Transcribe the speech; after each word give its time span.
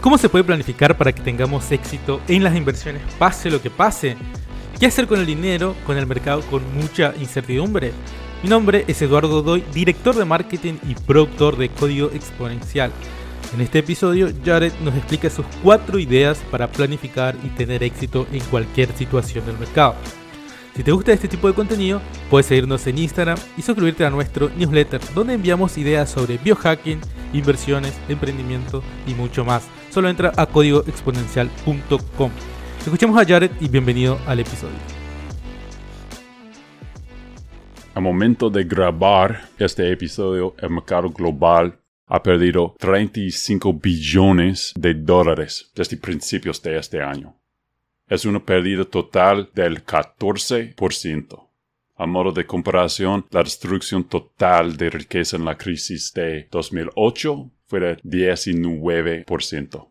¿Cómo 0.00 0.16
se 0.16 0.28
puede 0.28 0.44
planificar 0.44 0.96
para 0.96 1.12
que 1.12 1.22
tengamos 1.22 1.72
éxito 1.72 2.20
en 2.28 2.44
las 2.44 2.56
inversiones 2.56 3.02
pase 3.18 3.50
lo 3.50 3.60
que 3.60 3.68
pase? 3.68 4.16
¿Qué 4.78 4.86
hacer 4.86 5.08
con 5.08 5.18
el 5.18 5.26
dinero, 5.26 5.74
con 5.84 5.98
el 5.98 6.06
mercado 6.06 6.40
con 6.42 6.62
mucha 6.72 7.12
incertidumbre? 7.18 7.92
Mi 8.44 8.48
nombre 8.48 8.84
es 8.86 9.02
Eduardo 9.02 9.42
Doy, 9.42 9.64
director 9.74 10.14
de 10.14 10.24
marketing 10.24 10.74
y 10.88 10.94
productor 10.94 11.56
de 11.56 11.68
Código 11.68 12.10
Exponencial. 12.12 12.92
En 13.52 13.60
este 13.60 13.80
episodio, 13.80 14.28
Jared 14.44 14.72
nos 14.84 14.94
explica 14.94 15.30
sus 15.30 15.44
cuatro 15.64 15.98
ideas 15.98 16.38
para 16.52 16.70
planificar 16.70 17.34
y 17.42 17.48
tener 17.48 17.82
éxito 17.82 18.28
en 18.30 18.40
cualquier 18.44 18.92
situación 18.96 19.44
del 19.46 19.58
mercado. 19.58 19.96
Si 20.76 20.84
te 20.84 20.92
gusta 20.92 21.12
este 21.12 21.26
tipo 21.26 21.48
de 21.48 21.54
contenido, 21.54 22.00
puedes 22.30 22.46
seguirnos 22.46 22.86
en 22.86 22.98
Instagram 22.98 23.38
y 23.56 23.62
suscribirte 23.62 24.04
a 24.04 24.10
nuestro 24.10 24.48
newsletter, 24.56 25.00
donde 25.12 25.34
enviamos 25.34 25.76
ideas 25.76 26.08
sobre 26.08 26.38
biohacking, 26.38 27.00
inversiones, 27.32 27.94
emprendimiento 28.08 28.84
y 29.08 29.14
mucho 29.14 29.44
más. 29.44 29.64
Solo 29.90 30.08
entra 30.08 30.32
a 30.36 30.46
códigoexponencial.com. 30.46 32.30
Escuchemos 32.80 33.20
a 33.20 33.24
Jared 33.24 33.50
y 33.60 33.68
bienvenido 33.68 34.18
al 34.26 34.40
episodio. 34.40 34.76
Al 37.94 38.02
momento 38.02 38.50
de 38.50 38.64
grabar 38.64 39.48
este 39.58 39.90
episodio, 39.90 40.54
el 40.58 40.70
mercado 40.70 41.10
global 41.10 41.80
ha 42.06 42.22
perdido 42.22 42.74
35 42.78 43.72
billones 43.72 44.72
de 44.76 44.94
dólares 44.94 45.70
desde 45.74 45.96
principios 45.96 46.62
de 46.62 46.78
este 46.78 47.02
año. 47.02 47.34
Es 48.06 48.24
una 48.24 48.44
pérdida 48.44 48.84
total 48.84 49.50
del 49.54 49.84
14%. 49.84 51.48
A 51.96 52.06
modo 52.06 52.30
de 52.30 52.46
comparación, 52.46 53.26
la 53.30 53.42
destrucción 53.42 54.04
total 54.04 54.76
de 54.76 54.90
riqueza 54.90 55.36
en 55.36 55.44
la 55.44 55.56
crisis 55.56 56.12
de 56.14 56.46
2008 56.50 57.50
fue 57.68 57.80
de 57.80 57.96
19%. 57.98 59.88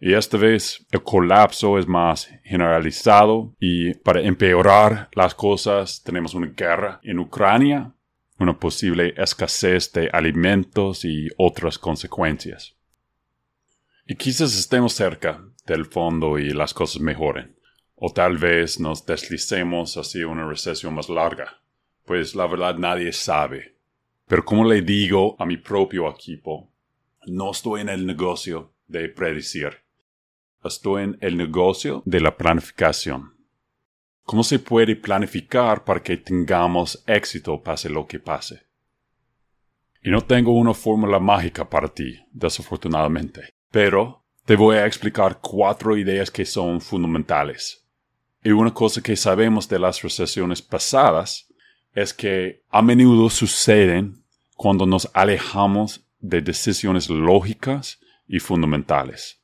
Y 0.00 0.14
esta 0.14 0.38
vez 0.38 0.86
el 0.90 1.02
colapso 1.02 1.78
es 1.78 1.86
más 1.86 2.30
generalizado 2.42 3.54
y 3.60 3.92
para 3.94 4.22
empeorar 4.22 5.10
las 5.12 5.34
cosas 5.34 6.02
tenemos 6.02 6.32
una 6.32 6.46
guerra 6.46 7.00
en 7.02 7.18
Ucrania, 7.18 7.92
una 8.38 8.58
posible 8.58 9.12
escasez 9.18 9.92
de 9.92 10.08
alimentos 10.10 11.04
y 11.04 11.28
otras 11.36 11.78
consecuencias. 11.78 12.74
Y 14.06 14.14
quizás 14.14 14.58
estemos 14.58 14.94
cerca 14.94 15.44
del 15.66 15.84
fondo 15.84 16.38
y 16.38 16.50
las 16.50 16.72
cosas 16.72 17.02
mejoren. 17.02 17.54
O 17.94 18.10
tal 18.10 18.38
vez 18.38 18.80
nos 18.80 19.04
deslicemos 19.04 19.96
hacia 19.98 20.26
una 20.26 20.48
recesión 20.48 20.94
más 20.94 21.10
larga. 21.10 21.60
Pues 22.06 22.34
la 22.34 22.46
verdad 22.46 22.76
nadie 22.78 23.12
sabe. 23.12 23.76
Pero 24.26 24.44
como 24.44 24.64
le 24.64 24.80
digo 24.80 25.36
a 25.38 25.44
mi 25.44 25.58
propio 25.58 26.08
equipo, 26.08 26.69
no 27.26 27.50
estoy 27.50 27.82
en 27.82 27.88
el 27.88 28.06
negocio 28.06 28.72
de 28.86 29.08
predecir. 29.08 29.78
Estoy 30.64 31.04
en 31.04 31.18
el 31.20 31.36
negocio 31.36 32.02
de 32.04 32.20
la 32.20 32.36
planificación. 32.36 33.34
¿Cómo 34.24 34.44
se 34.44 34.58
puede 34.58 34.96
planificar 34.96 35.84
para 35.84 36.02
que 36.02 36.16
tengamos 36.16 37.02
éxito 37.06 37.62
pase 37.62 37.88
lo 37.88 38.06
que 38.06 38.20
pase? 38.20 38.62
Y 40.02 40.10
no 40.10 40.20
tengo 40.20 40.52
una 40.52 40.74
fórmula 40.74 41.18
mágica 41.18 41.68
para 41.68 41.88
ti, 41.88 42.18
desafortunadamente, 42.32 43.50
pero 43.70 44.24
te 44.44 44.56
voy 44.56 44.76
a 44.76 44.86
explicar 44.86 45.40
cuatro 45.40 45.96
ideas 45.96 46.30
que 46.30 46.44
son 46.44 46.80
fundamentales 46.80 47.80
y 48.42 48.50
una 48.50 48.72
cosa 48.72 49.02
que 49.02 49.16
sabemos 49.16 49.68
de 49.68 49.78
las 49.78 50.02
recesiones 50.02 50.62
pasadas 50.62 51.46
es 51.92 52.14
que 52.14 52.62
a 52.70 52.80
menudo 52.80 53.28
suceden 53.28 54.24
cuando 54.54 54.86
nos 54.86 55.10
alejamos 55.12 56.06
de 56.20 56.40
decisiones 56.40 57.08
lógicas 57.08 58.00
y 58.26 58.38
fundamentales. 58.38 59.40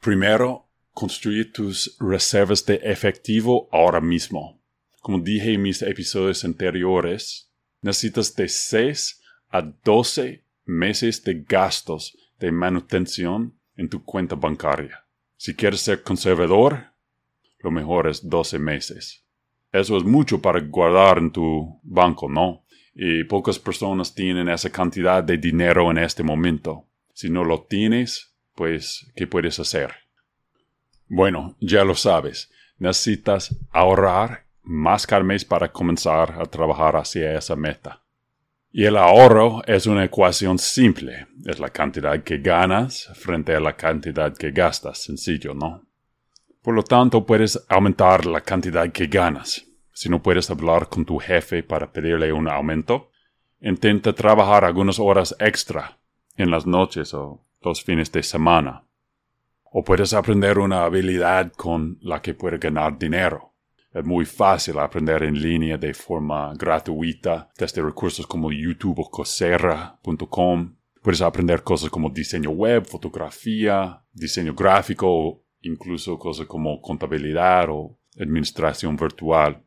Primero, 0.00 0.66
construye 0.92 1.44
tus 1.44 1.96
reservas 2.00 2.64
de 2.64 2.76
efectivo 2.82 3.68
ahora 3.72 4.00
mismo. 4.00 4.60
Como 5.00 5.20
dije 5.20 5.52
en 5.54 5.62
mis 5.62 5.82
episodios 5.82 6.44
anteriores, 6.44 7.50
necesitas 7.82 8.34
de 8.34 8.48
6 8.48 9.22
a 9.50 9.62
12 9.62 10.44
meses 10.64 11.22
de 11.22 11.44
gastos 11.48 12.16
de 12.38 12.50
manutención 12.50 13.58
en 13.76 13.88
tu 13.88 14.04
cuenta 14.04 14.34
bancaria. 14.34 15.04
Si 15.36 15.54
quieres 15.54 15.80
ser 15.80 16.02
conservador, 16.02 16.92
lo 17.60 17.70
mejor 17.70 18.08
es 18.08 18.28
12 18.28 18.58
meses. 18.58 19.24
Eso 19.72 19.96
es 19.96 20.04
mucho 20.04 20.40
para 20.40 20.60
guardar 20.60 21.18
en 21.18 21.30
tu 21.30 21.78
banco, 21.82 22.28
¿no? 22.28 22.64
Y 22.98 23.24
pocas 23.24 23.58
personas 23.58 24.14
tienen 24.14 24.48
esa 24.48 24.70
cantidad 24.70 25.22
de 25.22 25.36
dinero 25.36 25.90
en 25.90 25.98
este 25.98 26.22
momento. 26.22 26.86
Si 27.12 27.28
no 27.28 27.44
lo 27.44 27.62
tienes, 27.64 28.34
pues, 28.54 29.06
¿qué 29.14 29.26
puedes 29.26 29.60
hacer? 29.60 29.92
Bueno, 31.06 31.56
ya 31.60 31.84
lo 31.84 31.94
sabes. 31.94 32.50
Necesitas 32.78 33.54
ahorrar 33.70 34.46
más 34.62 35.06
cada 35.06 35.22
mes 35.22 35.44
para 35.44 35.70
comenzar 35.70 36.40
a 36.40 36.46
trabajar 36.46 36.96
hacia 36.96 37.36
esa 37.36 37.54
meta. 37.54 38.02
Y 38.72 38.84
el 38.84 38.96
ahorro 38.96 39.62
es 39.66 39.86
una 39.86 40.04
ecuación 40.04 40.58
simple. 40.58 41.26
Es 41.44 41.58
la 41.58 41.68
cantidad 41.68 42.22
que 42.22 42.38
ganas 42.38 43.10
frente 43.14 43.54
a 43.54 43.60
la 43.60 43.76
cantidad 43.76 44.34
que 44.34 44.52
gastas. 44.52 45.02
Sencillo, 45.02 45.52
¿no? 45.52 45.82
Por 46.62 46.74
lo 46.74 46.82
tanto, 46.82 47.26
puedes 47.26 47.62
aumentar 47.68 48.24
la 48.24 48.40
cantidad 48.40 48.90
que 48.90 49.06
ganas. 49.06 49.66
Si 49.96 50.10
no 50.10 50.22
puedes 50.22 50.50
hablar 50.50 50.90
con 50.90 51.06
tu 51.06 51.18
jefe 51.18 51.62
para 51.62 51.90
pedirle 51.90 52.30
un 52.30 52.50
aumento, 52.50 53.12
intenta 53.62 54.12
trabajar 54.12 54.62
algunas 54.66 54.98
horas 54.98 55.34
extra 55.38 55.98
en 56.36 56.50
las 56.50 56.66
noches 56.66 57.14
o 57.14 57.46
los 57.62 57.82
fines 57.82 58.12
de 58.12 58.22
semana. 58.22 58.84
O 59.62 59.82
puedes 59.82 60.12
aprender 60.12 60.58
una 60.58 60.84
habilidad 60.84 61.50
con 61.52 61.96
la 62.02 62.20
que 62.20 62.34
puedes 62.34 62.60
ganar 62.60 62.98
dinero. 62.98 63.54
Es 63.90 64.04
muy 64.04 64.26
fácil 64.26 64.78
aprender 64.80 65.22
en 65.22 65.40
línea 65.40 65.78
de 65.78 65.94
forma 65.94 66.52
gratuita 66.52 67.48
desde 67.56 67.80
recursos 67.80 68.26
como 68.26 68.52
YouTube 68.52 68.98
o 68.98 69.10
Coursera.com. 69.10 70.76
Puedes 71.00 71.22
aprender 71.22 71.62
cosas 71.62 71.88
como 71.88 72.10
diseño 72.10 72.50
web, 72.50 72.84
fotografía, 72.84 74.02
diseño 74.12 74.54
gráfico 74.54 75.42
incluso 75.62 76.18
cosas 76.18 76.46
como 76.46 76.82
contabilidad 76.82 77.70
o 77.70 77.98
administración 78.20 78.94
virtual 78.94 79.65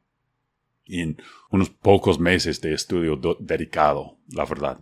en 0.89 1.21
unos 1.51 1.69
pocos 1.69 2.19
meses 2.19 2.61
de 2.61 2.73
estudio 2.73 3.19
dedicado, 3.39 4.17
la 4.29 4.45
verdad, 4.45 4.79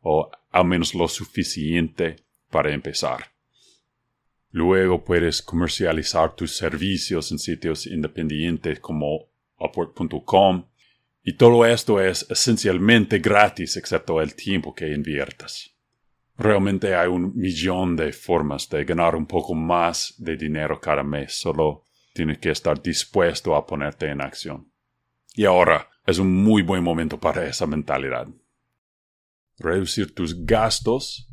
o 0.00 0.30
al 0.50 0.64
menos 0.64 0.94
lo 0.94 1.08
suficiente 1.08 2.16
para 2.50 2.72
empezar. 2.72 3.32
Luego 4.50 5.04
puedes 5.04 5.42
comercializar 5.42 6.34
tus 6.34 6.56
servicios 6.56 7.30
en 7.30 7.38
sitios 7.38 7.86
independientes 7.86 8.80
como 8.80 9.28
Upwork.com 9.58 10.64
y 11.22 11.32
todo 11.34 11.66
esto 11.66 12.00
es 12.00 12.24
esencialmente 12.30 13.18
gratis 13.18 13.76
excepto 13.76 14.20
el 14.20 14.34
tiempo 14.34 14.74
que 14.74 14.92
inviertas. 14.92 15.74
Realmente 16.38 16.94
hay 16.94 17.08
un 17.08 17.36
millón 17.36 17.96
de 17.96 18.12
formas 18.12 18.68
de 18.68 18.84
ganar 18.84 19.16
un 19.16 19.26
poco 19.26 19.54
más 19.54 20.14
de 20.18 20.36
dinero 20.36 20.80
cada 20.80 21.02
mes, 21.02 21.34
solo 21.34 21.84
tienes 22.14 22.38
que 22.38 22.50
estar 22.50 22.80
dispuesto 22.80 23.56
a 23.56 23.66
ponerte 23.66 24.08
en 24.08 24.20
acción. 24.20 24.70
Y 25.36 25.44
ahora 25.44 25.90
es 26.06 26.18
un 26.18 26.32
muy 26.32 26.62
buen 26.62 26.82
momento 26.82 27.20
para 27.20 27.46
esa 27.46 27.66
mentalidad. 27.66 28.26
Reducir 29.58 30.14
tus 30.14 30.46
gastos 30.46 31.28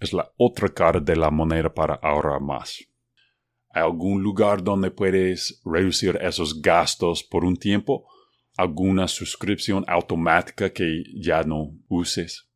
es 0.00 0.12
la 0.12 0.32
otra 0.36 0.68
cara 0.68 0.98
de 0.98 1.14
la 1.14 1.30
moneda 1.30 1.72
para 1.72 1.94
ahorrar 1.94 2.40
más. 2.40 2.84
¿Hay 3.70 3.82
algún 3.82 4.24
lugar 4.24 4.62
donde 4.62 4.90
puedes 4.90 5.62
reducir 5.64 6.18
esos 6.20 6.60
gastos 6.60 7.22
por 7.22 7.44
un 7.44 7.56
tiempo? 7.56 8.08
¿Alguna 8.56 9.06
suscripción 9.06 9.84
automática 9.86 10.72
que 10.72 11.04
ya 11.14 11.44
no 11.44 11.70
uses? 11.88 12.50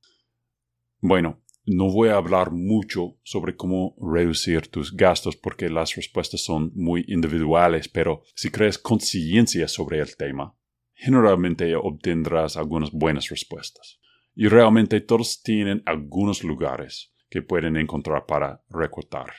Bueno, 0.99 1.45
no 1.67 1.91
voy 1.91 2.11
a 2.11 2.17
hablar 2.17 2.53
mucho 2.53 3.19
sobre 3.25 3.57
cómo 3.57 3.97
reducir 4.01 4.69
tus 4.69 4.97
gastos 4.97 5.37
porque 5.37 5.69
las 5.69 5.97
respuestas 5.97 6.43
son 6.43 6.71
muy 6.75 7.05
individuales, 7.09 7.89
pero 7.89 8.23
si 8.35 8.51
crees 8.51 8.79
conciencia 8.79 9.67
sobre 9.67 9.99
el 9.99 10.17
tema, 10.17 10.57
generalmente 10.95 11.75
obtendrás 11.75 12.57
algunas 12.57 12.93
buenas 12.93 13.29
respuestas. 13.29 13.99
Y 14.35 14.47
realmente 14.47 15.01
todos 15.01 15.43
tienen 15.43 15.83
algunos 15.87 16.45
lugares 16.45 17.13
que 17.29 17.43
pueden 17.43 17.77
encontrar 17.77 18.27
para 18.27 18.63
recortar. 18.69 19.33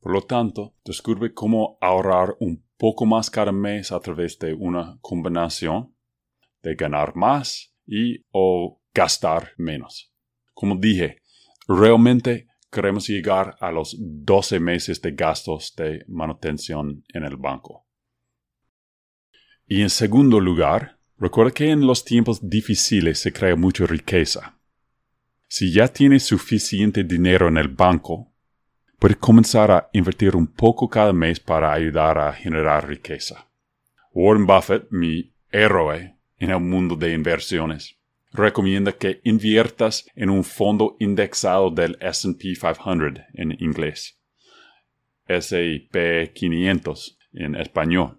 Por 0.00 0.12
lo 0.12 0.22
tanto, 0.22 0.74
descubre 0.84 1.32
cómo 1.32 1.78
ahorrar 1.80 2.36
un 2.38 2.64
poco 2.76 3.06
más 3.06 3.30
cada 3.30 3.52
mes 3.52 3.92
a 3.92 4.00
través 4.00 4.38
de 4.38 4.52
una 4.52 4.98
combinación 5.00 5.94
de 6.62 6.74
ganar 6.74 7.16
más 7.16 7.74
y 7.86 8.24
o 8.30 8.82
gastar 8.92 9.52
menos. 9.56 10.10
Como 10.60 10.76
dije, 10.76 11.22
realmente 11.66 12.48
queremos 12.70 13.08
llegar 13.08 13.56
a 13.60 13.72
los 13.72 13.96
12 13.98 14.60
meses 14.60 15.00
de 15.00 15.12
gastos 15.12 15.74
de 15.74 16.04
manutención 16.06 17.02
en 17.14 17.24
el 17.24 17.38
banco. 17.38 17.86
Y 19.66 19.80
en 19.80 19.88
segundo 19.88 20.38
lugar, 20.38 20.98
recuerda 21.16 21.52
que 21.52 21.70
en 21.70 21.86
los 21.86 22.04
tiempos 22.04 22.46
difíciles 22.46 23.18
se 23.18 23.32
crea 23.32 23.56
mucha 23.56 23.86
riqueza. 23.86 24.60
Si 25.48 25.72
ya 25.72 25.88
tienes 25.88 26.24
suficiente 26.24 27.04
dinero 27.04 27.48
en 27.48 27.56
el 27.56 27.68
banco, 27.68 28.30
puedes 28.98 29.16
comenzar 29.16 29.70
a 29.70 29.88
invertir 29.94 30.36
un 30.36 30.46
poco 30.46 30.90
cada 30.90 31.14
mes 31.14 31.40
para 31.40 31.72
ayudar 31.72 32.18
a 32.18 32.34
generar 32.34 32.86
riqueza. 32.86 33.50
Warren 34.12 34.44
Buffett, 34.44 34.88
mi 34.90 35.34
héroe 35.50 36.18
en 36.36 36.50
el 36.50 36.60
mundo 36.60 36.96
de 36.96 37.14
inversiones, 37.14 37.99
recomienda 38.32 38.92
que 38.92 39.20
inviertas 39.24 40.06
en 40.14 40.30
un 40.30 40.44
fondo 40.44 40.96
indexado 41.00 41.70
del 41.70 41.98
SP 42.00 42.54
500 42.54 43.24
en 43.34 43.56
inglés, 43.60 44.18
S&P 45.26 46.32
500 46.32 47.18
en 47.32 47.54
español. 47.56 48.18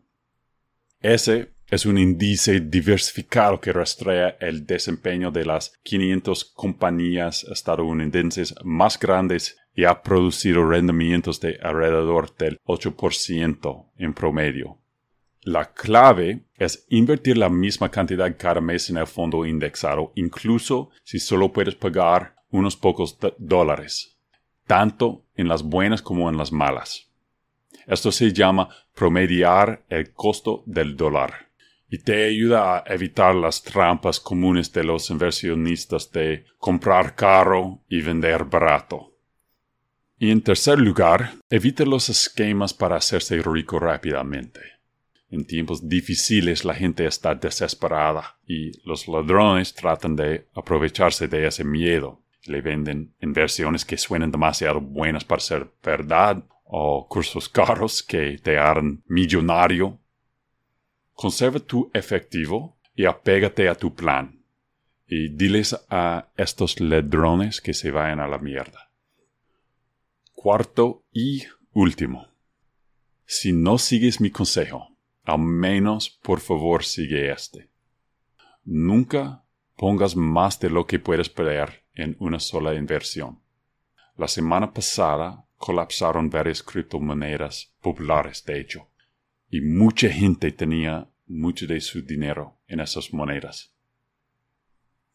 Ese 1.00 1.52
es 1.72 1.86
un 1.86 1.98
índice 1.98 2.60
diversificado 2.60 3.62
que 3.62 3.72
rastrea 3.72 4.36
el 4.42 4.66
desempeño 4.66 5.32
de 5.32 5.46
las 5.46 5.72
500 5.84 6.46
compañías 6.54 7.46
estadounidenses 7.46 8.54
más 8.64 9.00
grandes 9.00 9.58
y 9.74 9.86
ha 9.86 10.02
producido 10.02 10.68
rendimientos 10.68 11.40
de 11.40 11.58
alrededor 11.62 12.36
del 12.36 12.60
8% 12.66 13.92
en 13.98 14.14
promedio. 14.14 14.80
La 15.44 15.72
clave 15.74 16.44
es 16.62 16.86
invertir 16.90 17.40
la 17.40 17.50
misma 17.50 17.90
cantidad 17.90 18.36
cada 18.38 18.62
mes 18.62 18.88
en 18.92 18.98
el 18.98 19.08
fondo 19.08 19.48
indexado, 19.48 20.12
incluso 20.14 20.92
si 21.04 21.18
solo 21.18 21.52
puedes 21.52 21.74
pagar 21.74 22.36
unos 22.52 22.76
pocos 22.76 23.18
dólares, 23.40 24.16
tanto 24.68 25.26
en 25.36 25.48
las 25.48 25.64
buenas 25.64 26.04
como 26.04 26.30
en 26.30 26.38
las 26.38 26.52
malas. 26.52 27.10
Esto 27.88 28.12
se 28.12 28.32
llama 28.32 28.70
promediar 28.94 29.84
el 29.90 30.14
costo 30.14 30.62
del 30.68 30.96
dólar 30.96 31.50
y 31.90 31.98
te 31.98 32.26
ayuda 32.26 32.78
a 32.78 32.84
evitar 32.94 33.34
las 33.34 33.64
trampas 33.64 34.20
comunes 34.20 34.72
de 34.72 34.84
los 34.84 35.10
inversionistas 35.10 36.12
de 36.12 36.46
comprar 36.60 37.16
caro 37.16 37.80
y 37.90 38.04
vender 38.04 38.46
barato. 38.46 39.18
Y 40.20 40.30
en 40.30 40.44
tercer 40.44 40.80
lugar, 40.80 41.34
evite 41.50 41.88
los 41.88 42.08
esquemas 42.10 42.72
para 42.72 42.98
hacerse 42.98 43.42
rico 43.42 43.80
rápidamente. 43.80 44.81
En 45.32 45.46
tiempos 45.46 45.88
difíciles 45.88 46.66
la 46.66 46.74
gente 46.74 47.06
está 47.06 47.34
desesperada 47.34 48.38
y 48.46 48.72
los 48.86 49.08
ladrones 49.08 49.74
tratan 49.74 50.18
de 50.18 50.48
aprovecharse 50.54 51.30
de 51.30 51.48
ese 51.48 51.64
miedo. 51.64 52.20
Le 52.44 52.60
venden 52.62 53.14
inversiones 53.22 53.86
que 53.86 53.98
suenan 53.98 54.30
demasiado 54.30 54.82
buenas 54.82 55.24
para 55.24 55.40
ser 55.40 55.72
verdad 55.82 56.44
o 56.66 57.08
cursos 57.08 57.48
caros 57.48 58.04
que 58.04 58.40
te 58.40 58.58
harán 58.58 59.04
millonario. 59.08 59.98
Conserva 61.14 61.60
tu 61.60 61.90
efectivo 61.94 62.78
y 62.94 63.06
apégate 63.06 63.70
a 63.70 63.76
tu 63.76 63.96
plan. 63.96 64.44
Y 65.08 65.30
diles 65.30 65.78
a 65.90 66.28
estos 66.36 66.82
ladrones 66.82 67.62
que 67.62 67.74
se 67.74 67.90
vayan 67.90 68.20
a 68.20 68.28
la 68.28 68.38
mierda. 68.38 68.92
Cuarto 70.34 71.04
y 71.14 71.44
último. 71.72 72.28
Si 73.26 73.54
no 73.54 73.78
sigues 73.78 74.20
mi 74.20 74.30
consejo, 74.30 74.91
al 75.24 75.40
menos, 75.40 76.10
por 76.10 76.40
favor, 76.40 76.84
sigue 76.84 77.32
este. 77.32 77.70
Nunca 78.64 79.44
pongas 79.76 80.16
más 80.16 80.60
de 80.60 80.70
lo 80.70 80.86
que 80.86 81.00
puedes 81.00 81.30
perder 81.30 81.86
en 81.94 82.16
una 82.20 82.40
sola 82.40 82.74
inversión. 82.76 83.40
La 84.18 84.28
semana 84.28 84.74
pasada 84.74 85.46
colapsaron 85.58 86.30
varias 86.30 86.64
criptomonedas 86.64 87.74
populares, 87.82 88.44
de 88.46 88.60
hecho, 88.60 88.90
y 89.50 89.62
mucha 89.62 90.10
gente 90.10 90.52
tenía 90.52 91.10
mucho 91.28 91.68
de 91.68 91.80
su 91.82 92.02
dinero 92.02 92.60
en 92.68 92.80
esas 92.80 93.14
monedas. 93.14 93.74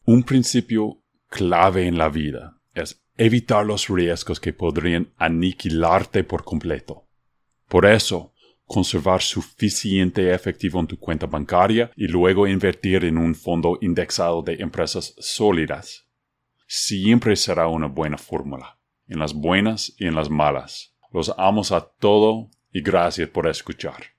Un 0.05 0.23
principio 0.23 1.01
clave 1.29 1.87
en 1.87 1.97
la 1.97 2.09
vida 2.09 2.59
es 2.73 3.03
evitar 3.17 3.65
los 3.65 3.89
riesgos 3.89 4.39
que 4.39 4.53
podrían 4.53 5.13
aniquilarte 5.17 6.23
por 6.23 6.43
completo. 6.43 7.07
Por 7.67 7.85
eso, 7.85 8.33
conservar 8.67 9.21
suficiente 9.21 10.33
efectivo 10.33 10.79
en 10.79 10.87
tu 10.87 10.99
cuenta 10.99 11.25
bancaria 11.25 11.89
y 11.95 12.07
luego 12.07 12.45
invertir 12.45 13.05
en 13.05 13.17
un 13.17 13.33
fondo 13.33 13.77
indexado 13.81 14.41
de 14.41 14.55
empresas 14.55 15.15
sólidas. 15.17 16.05
Siempre 16.67 17.35
será 17.37 17.67
una 17.67 17.87
buena 17.87 18.17
fórmula, 18.17 18.77
en 19.07 19.19
las 19.19 19.33
buenas 19.33 19.95
y 19.97 20.05
en 20.05 20.15
las 20.15 20.29
malas. 20.29 20.93
Los 21.11 21.33
amos 21.37 21.71
a 21.71 21.81
todo 21.81 22.49
y 22.71 22.81
gracias 22.81 23.29
por 23.29 23.47
escuchar. 23.47 24.16